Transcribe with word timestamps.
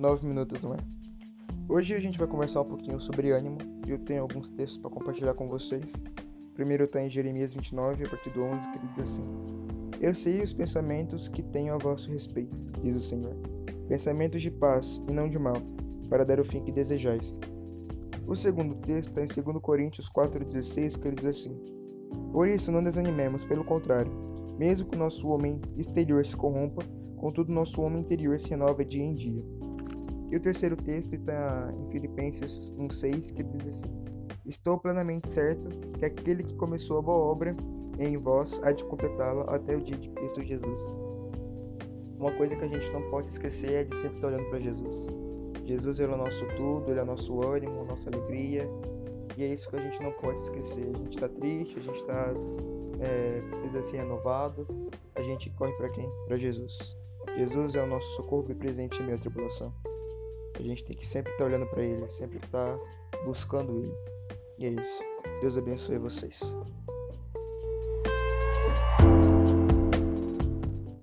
9 0.00 0.26
minutos 0.26 0.62
no 0.62 0.72
ar. 0.72 0.82
Hoje 1.68 1.94
a 1.94 2.00
gente 2.00 2.18
vai 2.18 2.26
conversar 2.26 2.62
um 2.62 2.64
pouquinho 2.64 2.98
sobre 2.98 3.32
ânimo 3.32 3.58
e 3.86 3.90
eu 3.90 3.98
tenho 3.98 4.22
alguns 4.22 4.48
textos 4.48 4.78
para 4.78 4.88
compartilhar 4.88 5.34
com 5.34 5.46
vocês. 5.46 5.84
Primeiro 6.54 6.84
está 6.84 7.02
em 7.02 7.10
Jeremias 7.10 7.52
29, 7.52 8.06
a 8.06 8.08
partir 8.08 8.30
do 8.30 8.42
11, 8.42 8.66
que 8.72 8.78
diz 8.78 8.98
assim: 8.98 9.22
Eu 10.00 10.14
sei 10.14 10.42
os 10.42 10.54
pensamentos 10.54 11.28
que 11.28 11.42
tenho 11.42 11.74
a 11.74 11.76
vosso 11.76 12.10
respeito, 12.10 12.56
diz 12.82 12.96
o 12.96 13.02
Senhor, 13.02 13.36
pensamentos 13.88 14.40
de 14.40 14.50
paz 14.50 15.02
e 15.06 15.12
não 15.12 15.28
de 15.28 15.38
mal, 15.38 15.58
para 16.08 16.24
dar 16.24 16.40
o 16.40 16.46
fim 16.46 16.62
que 16.62 16.72
desejais. 16.72 17.38
O 18.26 18.34
segundo 18.34 18.76
texto 18.76 19.10
está 19.10 19.20
em 19.22 19.44
2 19.44 19.62
Coríntios 19.62 20.08
4,16, 20.08 20.98
que 20.98 21.08
ele 21.08 21.16
diz 21.16 21.26
assim: 21.26 21.60
Por 22.32 22.48
isso 22.48 22.72
não 22.72 22.82
desanimemos, 22.82 23.44
pelo 23.44 23.64
contrário, 23.64 24.10
mesmo 24.58 24.88
que 24.88 24.96
o 24.96 24.98
nosso 24.98 25.28
homem 25.28 25.60
exterior 25.76 26.24
se 26.24 26.34
corrompa, 26.34 26.82
contudo 27.18 27.52
nosso 27.52 27.82
homem 27.82 28.00
interior 28.00 28.40
se 28.40 28.48
renova 28.48 28.82
dia 28.82 29.04
em 29.04 29.14
dia. 29.14 29.44
E 30.30 30.36
o 30.36 30.40
terceiro 30.40 30.76
texto 30.76 31.14
está 31.14 31.72
em 31.76 31.90
Filipenses 31.90 32.74
1,6, 32.78 33.34
que 33.34 33.42
diz 33.42 33.68
assim: 33.68 33.90
Estou 34.46 34.78
plenamente 34.78 35.28
certo 35.28 35.68
que 35.98 36.04
aquele 36.04 36.44
que 36.44 36.54
começou 36.54 36.98
a 36.98 37.02
boa 37.02 37.18
obra 37.18 37.56
em 37.98 38.16
vós 38.16 38.60
há 38.62 38.72
de 38.72 38.84
completá-la 38.84 39.42
até 39.54 39.76
o 39.76 39.80
dia 39.80 39.96
de 39.96 40.08
Cristo 40.10 40.42
Jesus. 40.42 40.96
Uma 42.18 42.32
coisa 42.32 42.54
que 42.54 42.64
a 42.64 42.68
gente 42.68 42.90
não 42.92 43.02
pode 43.10 43.28
esquecer 43.28 43.72
é 43.72 43.84
de 43.84 43.96
sempre 43.96 44.16
estar 44.16 44.28
olhando 44.28 44.48
para 44.50 44.60
Jesus. 44.60 45.06
Jesus 45.64 46.00
é 46.00 46.06
o 46.06 46.16
nosso 46.16 46.46
tudo, 46.56 46.90
ele 46.90 47.00
é 47.00 47.02
o 47.02 47.06
nosso 47.06 47.42
ânimo, 47.46 47.84
nossa 47.84 48.08
alegria, 48.10 48.68
e 49.36 49.42
é 49.42 49.46
isso 49.48 49.68
que 49.68 49.76
a 49.76 49.80
gente 49.80 50.02
não 50.02 50.12
pode 50.12 50.40
esquecer. 50.40 50.88
A 50.94 50.98
gente 50.98 51.14
está 51.14 51.28
triste, 51.28 51.78
a 51.78 51.82
gente 51.82 51.96
está 51.96 52.32
é, 53.00 53.40
precisa 53.48 53.82
ser 53.82 53.96
renovado, 53.98 54.66
a 55.14 55.22
gente 55.22 55.50
corre 55.50 55.72
para 55.72 55.88
quem? 55.90 56.08
Para 56.26 56.36
Jesus. 56.36 56.78
Jesus 57.36 57.74
é 57.74 57.82
o 57.82 57.86
nosso 57.86 58.08
socorro 58.16 58.46
e 58.50 58.54
presente 58.54 59.00
em 59.00 59.04
meio 59.04 59.16
à 59.16 59.20
tribulação. 59.20 59.72
A 60.60 60.62
gente 60.62 60.84
tem 60.84 60.94
que 60.94 61.08
sempre 61.08 61.32
estar 61.32 61.44
tá 61.44 61.48
olhando 61.48 61.66
para 61.66 61.82
Ele, 61.82 62.08
sempre 62.10 62.36
estar 62.36 62.76
tá 62.76 63.18
buscando 63.24 63.78
Ele. 63.78 63.94
E 64.58 64.66
é 64.66 64.68
isso. 64.68 65.02
Deus 65.40 65.56
abençoe 65.56 65.96
vocês. 65.98 66.54